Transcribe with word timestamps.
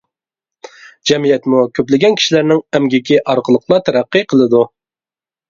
جەمئىيەتمۇ 1.11 1.59
كۆپلىگەن 1.79 2.17
كىشىلەرنىڭ 2.21 2.63
ئەمگىكى 2.79 3.21
ئارقىلىقلا 3.35 3.81
تەرەققىي 3.91 4.27
قىلىدۇ. 4.35 4.65